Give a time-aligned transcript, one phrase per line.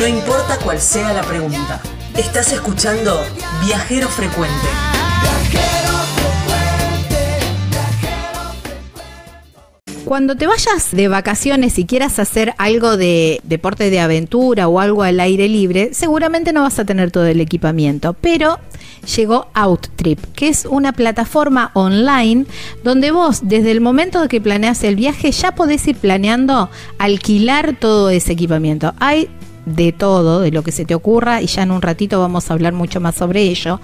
[0.00, 1.78] No importa cuál sea la pregunta.
[2.16, 3.20] Estás escuchando
[3.66, 4.66] Viajero Frecuente.
[10.06, 15.02] Cuando te vayas de vacaciones y quieras hacer algo de deporte de aventura o algo
[15.02, 18.58] al aire libre, seguramente no vas a tener todo el equipamiento, pero
[19.14, 22.46] llegó OutTrip, que es una plataforma online
[22.82, 28.08] donde vos desde el momento que planeas el viaje ya podés ir planeando alquilar todo
[28.08, 28.94] ese equipamiento.
[28.98, 29.28] Hay
[29.66, 32.54] de todo, de lo que se te ocurra, y ya en un ratito vamos a
[32.54, 33.80] hablar mucho más sobre ello.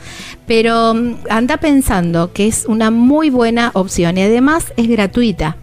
[0.47, 5.57] Pero mm, anda pensando que es una muy buena opción y además es gratuita.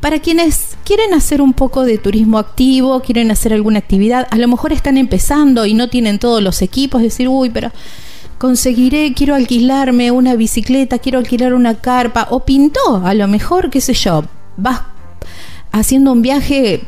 [0.00, 4.48] Para quienes quieren hacer un poco de turismo activo, quieren hacer alguna actividad, a lo
[4.48, 7.70] mejor están empezando y no tienen todos los equipos, decir, uy, pero
[8.38, 13.80] conseguiré, quiero alquilarme una bicicleta, quiero alquilar una carpa, o pintó, a lo mejor, qué
[13.80, 14.24] sé yo,
[14.56, 14.80] vas
[15.72, 16.82] haciendo un viaje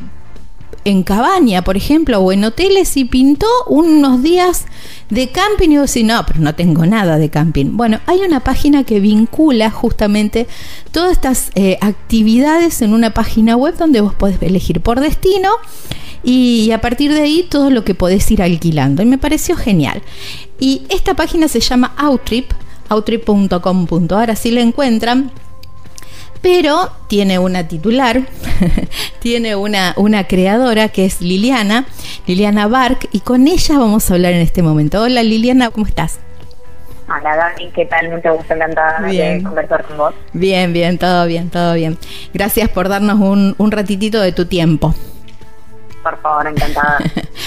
[0.85, 4.67] en cabaña, por ejemplo, o en hoteles y pintó unos días
[5.11, 7.77] de camping y vos decís, no, pero no tengo nada de camping.
[7.77, 10.47] Bueno, hay una página que vincula justamente
[10.91, 15.51] todas estas eh, actividades en una página web donde vos podés elegir por destino
[16.25, 19.03] y a partir de ahí todo lo que podés ir alquilando.
[19.03, 20.03] Y me pareció genial.
[20.59, 22.53] Y esta página se llama Outrip,
[22.89, 25.31] outrip.com.ar, así la encuentran
[26.43, 28.21] pero tiene una titular,
[29.21, 31.87] tiene una, una creadora que es Liliana,
[32.27, 35.01] Liliana Bark, y con ella vamos a hablar en este momento.
[35.01, 36.19] Hola Liliana, ¿cómo estás?
[37.09, 38.11] Hola Dani, ¿qué tal?
[38.11, 40.15] Mucho gusto, encantada de conversar con vos.
[40.33, 41.97] Bien, bien, todo bien, todo bien.
[42.35, 44.95] Gracias por darnos un, un ratitito de tu tiempo.
[46.03, 46.99] Por favor, encantada.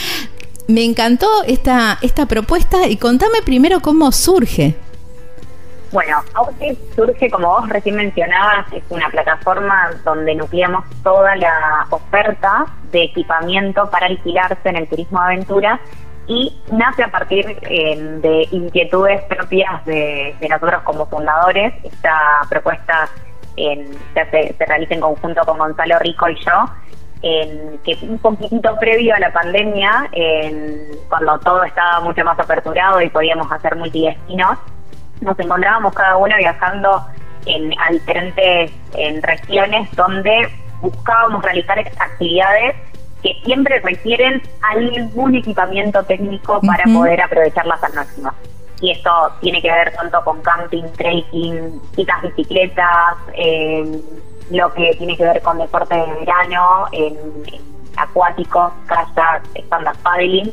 [0.68, 4.76] Me encantó esta, esta propuesta y contame primero cómo surge.
[5.96, 12.66] Bueno, Outfit surge, como vos recién mencionabas, es una plataforma donde nucleamos toda la oferta
[12.92, 15.80] de equipamiento para alquilarse en el turismo aventura
[16.28, 21.74] y nace a partir eh, de inquietudes propias de, nosotros como fundadores.
[21.86, 23.08] Esta propuesta
[23.56, 26.66] se, se, realiza en conjunto con Gonzalo Rico y yo,
[27.22, 30.12] en, que un poquitito previo a la pandemia,
[31.08, 34.60] cuando todo estaba mucho más aperturado y podíamos hacer multidestinos,
[35.26, 37.06] nos encontrábamos cada uno viajando
[37.46, 40.50] en diferentes en regiones donde
[40.82, 42.76] buscábamos realizar actividades
[43.22, 48.32] que siempre requieren algún equipamiento técnico para poder aprovecharlas al máximo.
[48.82, 49.10] Y esto
[49.42, 54.00] tiene que ver tanto con camping, trekking, citas bicicletas, eh,
[54.52, 57.16] lo que tiene que ver con deporte de verano, en,
[57.98, 60.52] acuáticos, kayak, stand-up paddling,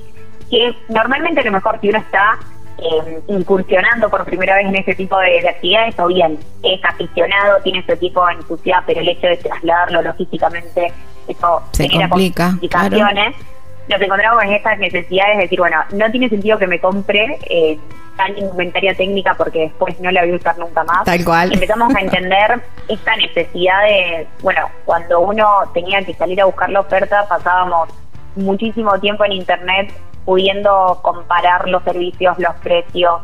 [0.49, 2.39] que normalmente a lo mejor si uno está
[2.79, 7.85] eh, incursionando por primera vez en este tipo de, actividades, o bien es aficionado, tiene
[7.85, 10.93] su equipo en su ciudad, pero el hecho de trasladarlo logísticamente,
[11.29, 13.37] eso se genera complicaciones.
[13.89, 17.79] Nos encontramos en estas necesidades de decir, bueno, no tiene sentido que me compre eh,
[18.17, 21.05] tal indumentaria técnica porque después no la voy a usar nunca más.
[21.05, 21.53] Tal cual.
[21.53, 26.81] Empezamos a entender esta necesidad de, bueno, cuando uno tenía que salir a buscar la
[26.81, 27.89] oferta, pasábamos
[28.37, 29.93] muchísimo tiempo en internet
[30.25, 33.21] pudiendo comparar los servicios, los precios,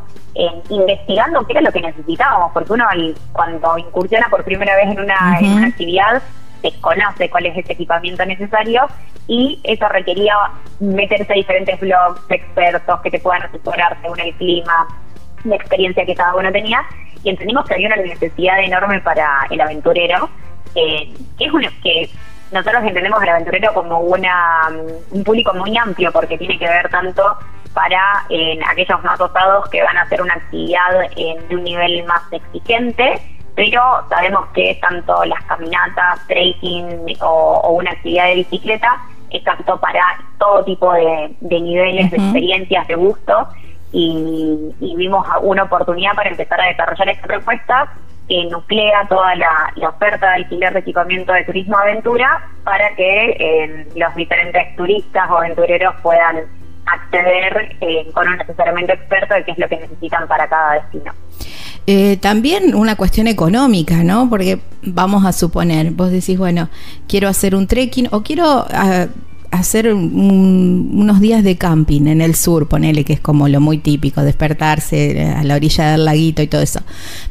[0.68, 2.86] investigando qué era lo que necesitábamos, porque uno
[3.32, 6.22] cuando incursiona por primera vez en una, en una actividad
[6.62, 8.86] desconoce cuál es ese equipamiento necesario
[9.26, 10.34] y eso requería
[10.80, 14.88] meterse a diferentes blogs, expertos que te puedan asesorar según el clima,
[15.44, 16.84] la experiencia que cada uno tenía
[17.22, 20.28] y entendimos que había una necesidad enorme para el aventurero,
[20.74, 22.10] eh, que es una que
[22.52, 24.70] nosotros entendemos al aventurero como una
[25.10, 27.36] un público muy amplio porque tiene que ver tanto
[27.74, 32.22] para en aquellos más dotados que van a hacer una actividad en, un nivel más
[32.32, 33.20] exigente,
[33.54, 38.96] pero sabemos que tanto las caminatas, trekking o, una actividad de bicicleta
[39.30, 40.02] es tanto para
[40.38, 43.48] todo tipo de, niveles, de experiencias, de gusto,
[43.92, 47.92] y, y vimos una oportunidad para empezar a desarrollar esta propuesta
[48.28, 53.88] que nuclea toda la, oferta de alquiler de equipamiento de turismo aventura para que eh,
[53.96, 56.36] los diferentes turistas o aventureros puedan
[56.86, 61.12] acceder eh, con un asesoramiento experto de qué es lo que necesitan para cada destino.
[61.86, 64.28] Eh, también una cuestión económica, ¿no?
[64.28, 66.68] Porque vamos a suponer, vos decís, bueno,
[67.08, 69.06] quiero hacer un trekking o quiero ah,
[69.50, 74.22] hacer unos días de camping en el sur, ponele que es como lo muy típico,
[74.22, 76.80] despertarse a la orilla del laguito y todo eso.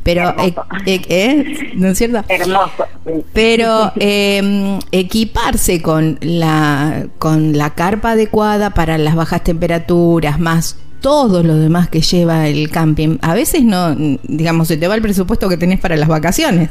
[0.03, 0.55] Pero, eh,
[0.85, 1.73] eh, ¿eh?
[1.75, 2.23] ¿no es cierto?
[2.27, 2.85] Hermoso.
[3.33, 11.43] Pero em, equiparse con la, con la carpa adecuada para las bajas temperaturas, más todo
[11.43, 15.47] lo demás que lleva el camping, a veces no, digamos, se te va el presupuesto
[15.47, 16.69] que tenés para las vacaciones.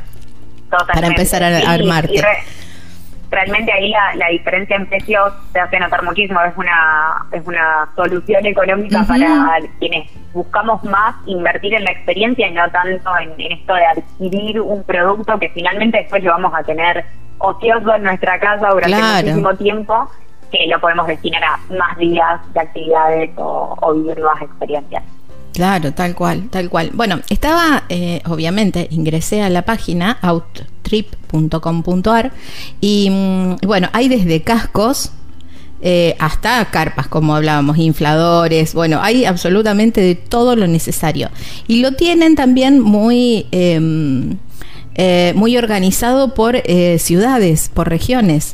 [0.69, 2.22] Para empezar a, armarte
[3.36, 6.40] realmente ahí la, diferencia en precios se hace notar muchísimo.
[6.40, 12.52] Es una, es una solución económica para quienes buscamos más invertir en la experiencia y
[12.52, 17.04] no tanto en, esto de adquirir un producto que finalmente después lo vamos a tener
[17.38, 20.10] ocioso en nuestra casa durante muchísimo tiempo
[20.50, 25.02] que lo podemos destinar a más días de actividades o, o vivir nuevas experiencias.
[25.56, 26.90] Claro, tal cual, tal cual.
[26.92, 32.32] Bueno, estaba, eh, obviamente, ingresé a la página outtrip.com.ar
[32.82, 35.14] y mm, bueno, hay desde cascos
[35.80, 41.30] eh, hasta carpas, como hablábamos, infladores, bueno, hay absolutamente de todo lo necesario.
[41.66, 44.36] Y lo tienen también muy, em,
[44.94, 46.62] eh, muy organizado por
[46.98, 48.52] ciudades, por regiones.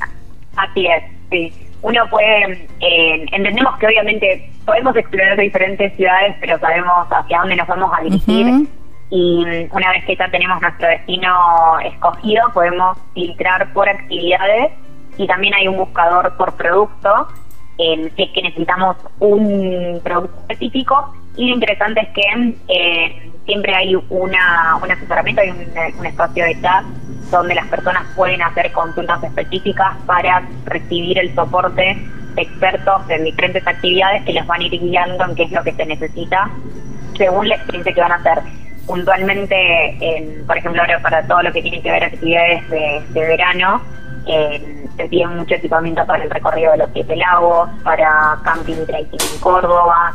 [0.55, 1.03] Así es,
[1.33, 1.53] sí
[1.83, 7.67] uno puede, eh, entendemos que obviamente podemos explorar diferentes ciudades, pero sabemos hacia dónde nos
[7.67, 8.69] vamos a dirigir.
[9.11, 14.73] Y una vez que ya tenemos nuestro destino escogido, podemos filtrar por actividades
[15.19, 17.29] y también hay un buscador por producto,
[17.77, 21.15] si es que necesitamos un producto específico.
[21.37, 26.45] Y lo interesante es que eh, siempre hay una, un asesoramiento, hay un, un espacio
[26.45, 26.85] de chat
[27.31, 31.99] donde las personas pueden hacer consultas específicas para recibir el soporte
[32.37, 35.73] expertos en diferentes actividades que les van a ir guiando en qué es lo que
[35.73, 36.51] se necesita
[37.17, 38.39] según la experiencia que van a hacer.
[38.87, 43.81] Puntualmente, por ejemplo, ahora para todo lo que tiene que ver actividades de, verano,
[44.25, 49.21] se pide mucho equipamiento para el recorrido de los siete lagos, para camping y trekking
[49.21, 50.15] en Córdoba,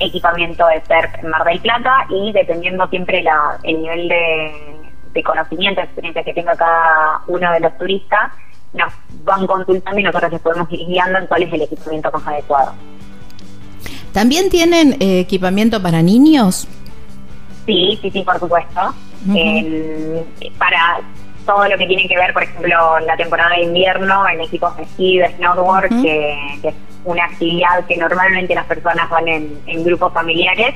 [0.00, 4.82] equipamiento de surf en Mar del Plata y dependiendo siempre la, el nivel de
[5.12, 8.32] de conocimiento, experiencia que tenga cada uno de los turistas,
[8.72, 8.92] nos
[9.24, 12.72] van consultando y nosotros les podemos ir guiando en cuál es el equipamiento más adecuado.
[14.12, 16.68] ¿También tienen eh, equipamiento para niños?
[17.66, 18.80] Sí, sí, sí, por supuesto.
[20.58, 21.00] para
[21.46, 24.82] todo lo que tiene que ver, por ejemplo, la temporada de invierno, en equipos de
[24.84, 26.74] esquí, de snowboard, que, es
[27.04, 30.74] una actividad que normalmente las personas van en grupos familiares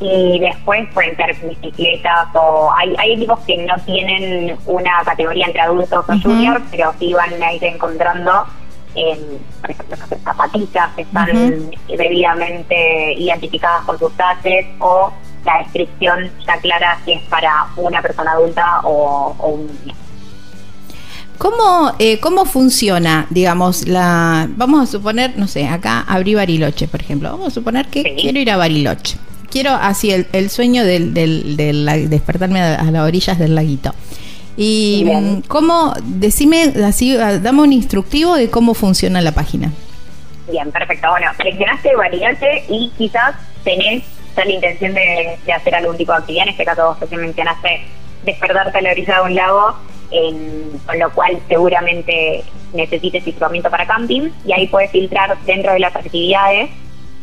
[0.00, 5.62] y después pueden ser bicicletas o hay, hay equipos que no tienen una categoría entre
[5.62, 8.44] adultos o juniors, pero sí van a ir encontrando,
[8.94, 9.18] en,
[9.60, 15.12] por ejemplo, zapatillas que están debidamente identificadas por sus tases o
[15.44, 19.94] la descripción ya clara si es para una persona adulta o, un niño.
[21.38, 24.48] ¿Cómo, eh, ¿Cómo funciona, digamos, la...
[24.56, 27.30] Vamos a suponer, no sé, acá abrí Bariloche, por ejemplo.
[27.30, 29.18] Vamos a suponer que quiero ir a Bariloche
[29.50, 33.94] quiero así el, sueño del, del, despertarme a, las orillas del laguito.
[34.56, 39.72] Y mm, cómo, decime así, ah, dame un instructivo de cómo funciona la página.
[40.50, 41.10] Bien, perfecto.
[41.10, 43.34] Bueno, seleccionaste variante y quizás
[43.64, 44.04] tenés
[44.36, 46.44] la intención de, hacer algún tipo de actividad.
[46.44, 47.82] En este caso, vos que mencionaste
[48.24, 49.76] despertarte a la orilla de un lago,
[50.86, 55.94] con lo cual seguramente necesites equipamiento para camping y ahí puedes filtrar dentro de las
[55.94, 56.70] actividades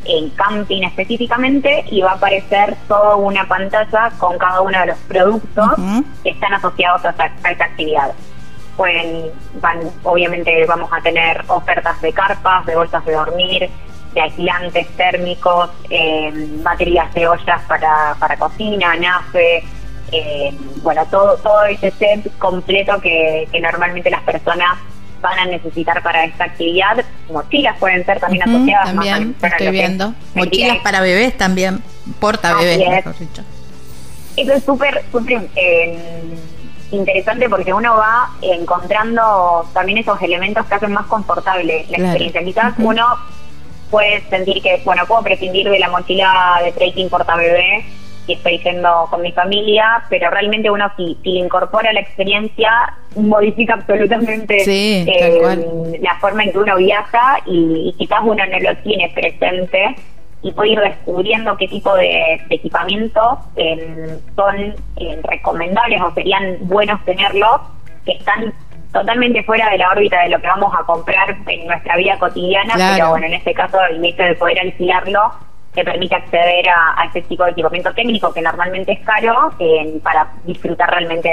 [0.06, 4.98] en camping específicamente y va a aparecer toda una pantalla con cada uno de los
[5.00, 5.70] productos
[6.24, 8.14] que están asociados a esta, actividad.
[8.78, 9.32] Pueden,
[9.62, 13.70] van, obviamente vamos a tener ofertas de carpas, de bolsas de dormir,
[14.14, 16.32] de aislantes térmicos, eh,
[16.64, 19.64] baterías de ollas para, para cocina, nafe,
[20.12, 24.78] eh, bueno, todo, todo ese set completo que, que normalmente las personas
[25.24, 27.04] van a necesitar para esta actividad.
[27.32, 28.94] Mochilas pueden ser también asociadas.
[28.94, 30.14] También, estoy viendo.
[30.36, 31.82] Mochilas para bebés también,
[32.20, 32.82] porta bebés,
[34.36, 36.22] Eso es súper, súper eh,
[36.92, 42.44] interesante porque uno va encontrando también esos elementos que hacen más confortable la experiencia.
[42.44, 43.18] Quizás uno
[43.90, 47.86] puede sentir que, bueno, puedo prescindir de la mochila de trekking porta bebé
[48.28, 52.72] y estoy yendo con mi familia, pero realmente uno si, si incorpora la experiencia
[53.16, 59.12] modifica absolutamente eh, la forma en que uno viaja y, quizás uno no lo tiene
[59.14, 59.96] presente.
[60.42, 63.40] Y puede ir descubriendo qué tipo de, equipamientos
[64.36, 67.62] son eh, recomendables o serían buenos tenerlos,
[68.06, 68.54] que están
[68.92, 72.74] totalmente fuera de la órbita de lo que vamos a comprar en nuestra vida cotidiana,
[72.76, 75.32] pero bueno, en este caso el hecho de poder alquilarlo
[75.74, 79.52] te permite acceder a, este tipo de equipamiento técnico que normalmente es caro
[80.04, 81.30] para disfrutar realmente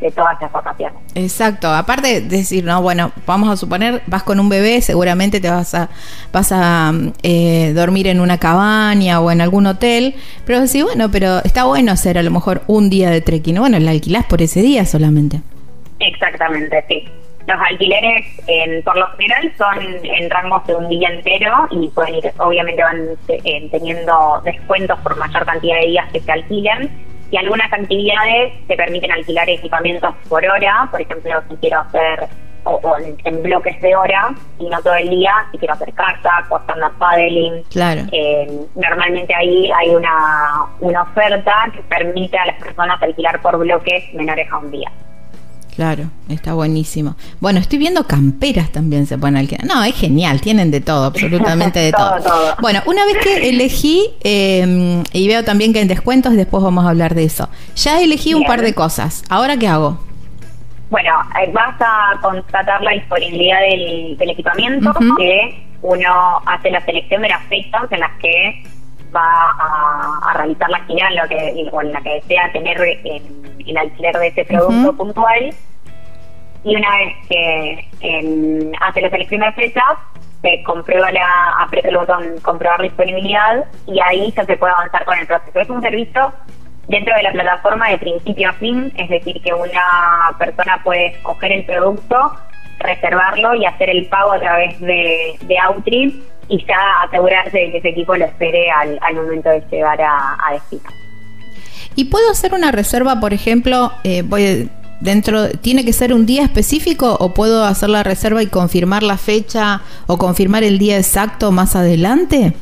[0.00, 0.98] de, todas las vacaciones.
[1.14, 5.50] Exacto, aparte de decir, no, bueno, vamos a suponer, vas con un bebé, seguramente te
[5.50, 5.88] vas a,
[6.32, 6.92] vas a
[7.22, 10.14] eh, dormir en una cabaña o en algún hotel,
[10.46, 13.78] pero sí, bueno, pero está bueno hacer a lo mejor un día de trekking, bueno,
[13.78, 15.40] la alquilás por ese día solamente.
[15.98, 17.04] Exactamente, sí.
[17.50, 22.14] Los alquileres, en, por lo general, son en rangos de un día entero y pueden
[22.14, 26.90] ir, obviamente van eh, teniendo descuentos por mayor cantidad de días que se alquilen.
[27.32, 32.28] Y algunas actividades te permiten alquilar equipamientos por hora, por ejemplo, si quiero hacer
[32.64, 36.60] o, en, bloques de hora y no todo el día, si quiero hacer carta o
[36.98, 37.64] paddling.
[37.70, 38.02] Claro.
[38.12, 44.14] Eh, normalmente ahí hay una, una oferta que permite a las personas alquilar por bloques
[44.14, 44.92] menores a un día.
[45.74, 47.16] Claro, está buenísimo.
[47.40, 49.64] Bueno, estoy viendo camperas también se pueden alquilar.
[49.64, 52.16] No, es genial, tienen de todo, absolutamente de todo,
[52.60, 56.90] Bueno, una vez que elegí, em, y veo también que en descuentos, después vamos a
[56.90, 57.48] hablar de eso.
[57.76, 59.24] Ya elegí un par de cosas.
[59.28, 59.98] ¿Ahora qué hago?
[60.90, 67.28] Bueno, eh, vas a constatar la disponibilidad del, equipamiento, que uno hace la selección de
[67.28, 68.64] las fechas en las que
[69.14, 74.16] va a, realizar la final lo que, o en la que desea tener el alquiler
[74.16, 75.54] de ese producto puntual.
[76.62, 77.88] Y una vez que
[78.80, 79.96] hace la selección de fechas,
[80.42, 85.18] se comprueba la, aprieta el botón comprobar disponibilidad y ahí ya se puede avanzar con
[85.18, 85.60] el proceso.
[85.60, 86.32] Es un servicio
[86.88, 91.52] dentro de la plataforma de principio a fin, es decir, que una persona puede escoger
[91.52, 92.32] el producto,
[92.78, 95.58] reservarlo y hacer el pago a través de, de
[96.50, 100.52] y ya asegurarse de que ese equipo lo espere al, momento de llegar a, a
[100.52, 100.82] destino.
[101.94, 104.68] ¿Y puedo hacer una reserva, por ejemplo, eh, voy
[105.00, 109.16] dentro tiene que ser un día específico o puedo hacer la reserva y confirmar la
[109.16, 112.52] fecha o confirmar el día exacto más adelante?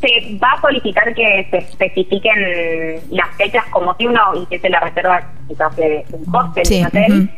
[0.00, 5.22] Se va a solicitar que se especifiquen las fechas como si uno hiciese la reserva
[5.48, 6.84] quizás de un hostel, sí.
[6.84, 7.30] hotel.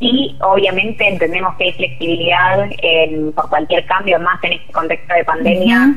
[0.00, 5.24] Y obviamente entendemos que hay flexibilidad en, por cualquier cambio, más en este contexto de
[5.24, 5.94] pandemia.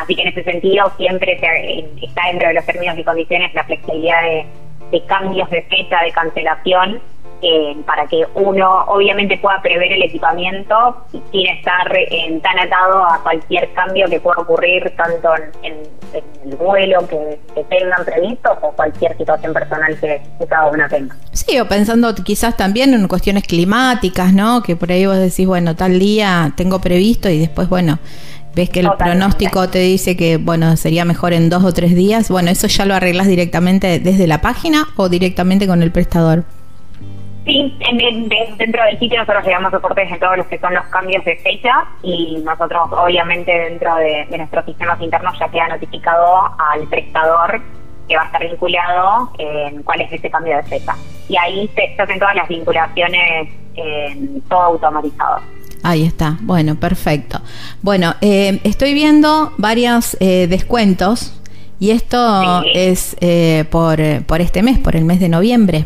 [0.00, 4.22] así que en ese sentido siempre está dentro de los términos y condiciones la flexibilidad
[4.22, 4.46] de
[4.90, 7.00] de cambios de fecha de cancelación
[7.42, 13.22] eh, para que uno obviamente pueda prever el equipamiento sin estar eh, tan atado a
[13.22, 15.28] cualquier cambio que pueda ocurrir tanto
[15.62, 15.74] en,
[16.14, 17.38] el vuelo que,
[17.68, 21.14] tengan previsto o cualquier situación personal que, cada uno tenga.
[21.32, 24.62] Sí, o pensando quizás también en cuestiones climáticas, ¿no?
[24.62, 27.98] Que por ahí vos decís, bueno, tal día tengo previsto y después, bueno,
[28.54, 32.30] ves que el pronóstico te dice que, bueno, sería mejor en dos o tres días,
[32.30, 36.44] bueno, ¿eso ya lo arreglas directamente desde la página o directamente con el prestador?
[37.46, 37.72] Sí,
[38.58, 41.84] dentro del sitio nosotros llevamos soportes en todos los que son los cambios de fecha
[42.02, 47.62] y nosotros obviamente dentro de, nuestros sistemas internos ya queda notificado al prestador
[48.08, 50.96] que va a estar vinculado en cuál es ese cambio de fecha.
[51.28, 55.40] Y ahí se, hacen todas las vinculaciones en todo automatizado.
[55.84, 57.40] Ahí está, bueno, perfecto.
[57.80, 61.40] Bueno, eh, estoy viendo varios eh, descuentos
[61.78, 65.84] y esto es eh, por, por este mes, por el mes de noviembre.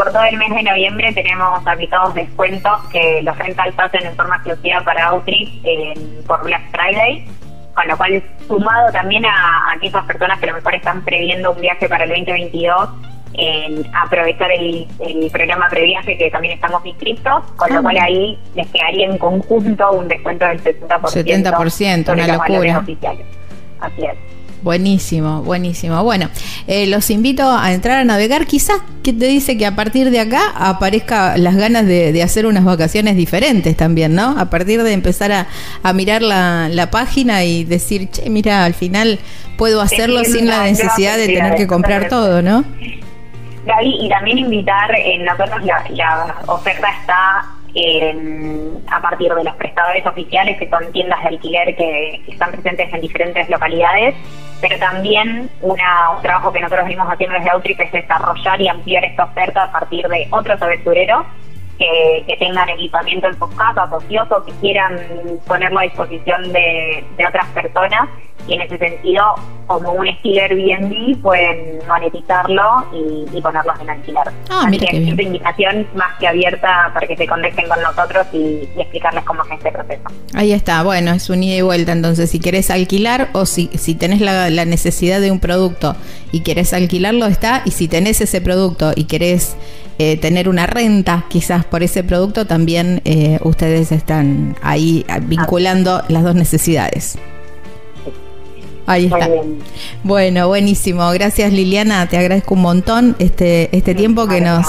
[0.00, 4.36] Por todo el mes de noviembre tenemos aplicados descuentos que los rentals hacen en forma
[4.36, 5.50] exclusiva para Outreach
[6.26, 7.28] por Black Friday,
[7.74, 11.52] con lo cual sumado también a, a aquellas personas que a lo mejor están previendo
[11.52, 12.88] un viaje para el 2022
[13.34, 14.88] en aprovechar el,
[15.30, 17.82] programa previaje que también estamos inscritos, con lo ah.
[17.82, 20.88] cual ahí les quedaría en conjunto un descuento del 70%.
[20.88, 22.84] 70%, una locura.
[23.80, 24.39] Así es.
[24.62, 26.02] Buenísimo, buenísimo.
[26.04, 26.28] Bueno,
[26.66, 28.46] eh, los invito a entrar a navegar.
[28.46, 32.64] Quizás que te dice que a partir de acá aparezca las ganas de, hacer unas
[32.64, 34.38] vacaciones diferentes también, ¿no?
[34.38, 39.18] A partir de empezar a, mirar la, la, página y decir, che, mira, al final
[39.56, 42.64] puedo hacerlo sin la necesidad de tener que comprar todo, ¿no?
[43.64, 47.46] Gaby, y también invitar, en nosotros la, oferta está
[48.90, 53.00] a partir de los prestadores oficiales, que son tiendas de alquiler que, están presentes en
[53.00, 54.14] diferentes localidades,
[54.60, 59.04] pero también una, un trabajo que nosotros venimos haciendo desde Autrip es desarrollar y ampliar
[59.04, 61.26] esta oferta a partir de otros aventureros
[61.80, 64.98] que, tengan equipamiento en sus casas, ocioso, que quieran
[65.46, 68.08] ponerlo a disposición de, de otras personas
[68.46, 69.22] y en ese sentido,
[69.66, 74.22] como un estilo Airbnb, pueden monetizarlo y, ponerlos en alquiler.
[74.48, 78.26] Ah, Así que es una invitación más que abierta para que se conecten con nosotros
[78.32, 80.02] y, explicarles cómo es este proceso.
[80.34, 81.92] Ahí está, bueno, es un ida y vuelta.
[81.92, 85.94] Entonces, si querés alquilar o si, si tenés la, la necesidad de un producto
[86.32, 87.62] y querés alquilarlo, está.
[87.64, 89.56] Y si tenés ese producto y querés
[90.02, 96.22] eh, tener una renta quizás por ese producto, también eh, ustedes están ahí vinculando las
[96.22, 97.18] dos necesidades.
[98.86, 99.28] Ahí está.
[100.02, 101.06] Bueno, buenísimo.
[101.10, 104.66] Gracias Liliana, te agradezco un montón este, este tiempo que nos,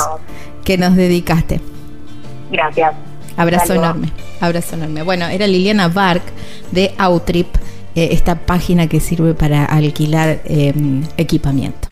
[0.65, 1.61] que nos dedicaste.
[2.51, 2.93] Gracias.
[3.37, 4.11] Abrazo enorme,
[4.41, 5.01] abrazo enorme.
[5.03, 6.23] Bueno, era Liliana Bark
[6.73, 7.55] de Outrip,
[7.95, 11.87] eh, esta página que sirve para alquilar em, equipamiento.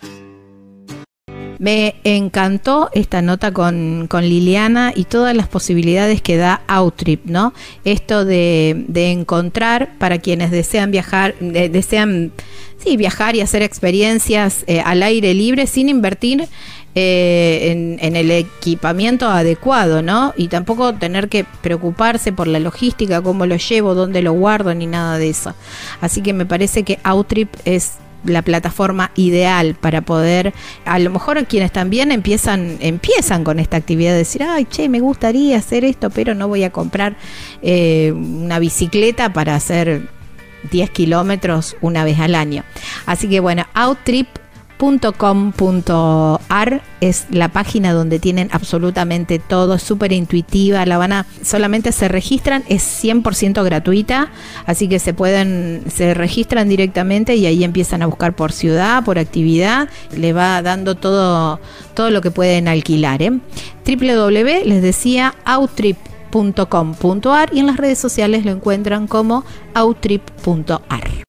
[1.59, 7.53] Me encantó esta nota con, Liliana y todas las posibilidades que da Outrip, ¿no?
[7.83, 12.31] Esto de, encontrar para quienes desean viajar, desean
[12.77, 16.47] sí, viajar y hacer experiencias eh, al aire libre sin invertir
[16.95, 20.33] eh, en, el equipamiento adecuado, ¿no?
[20.37, 24.87] Y tampoco tener que preocuparse por la logística, cómo lo llevo, dónde lo guardo, ni
[24.87, 25.53] nada de eso.
[26.01, 30.53] Así que me parece que Outrip es la plataforma ideal para poder,
[30.85, 34.99] a lo mejor quienes también empiezan, empiezan con esta actividad de decir, ay, che, me
[34.99, 37.15] gustaría hacer esto, pero no voy a comprar
[37.61, 40.09] eh, una bicicleta para hacer
[40.71, 42.63] 10 kilómetros una vez al año.
[43.05, 44.27] Así que bueno, Outrip
[44.79, 51.91] .com.ar es la página donde tienen absolutamente todo, es súper intuitiva, la van a, solamente
[51.91, 54.31] se registran, es 100% gratuita,
[54.65, 59.19] así que se pueden, se registran directamente y ahí empiezan a buscar por ciudad, por
[59.19, 61.59] actividad, le va dando todo,
[61.93, 63.21] todo lo que pueden alquilar.
[63.21, 63.39] ¿eh?
[63.85, 69.43] www, les decía, outrip.com.ar y en las redes sociales lo encuentran como
[69.73, 71.28] outrip.ar.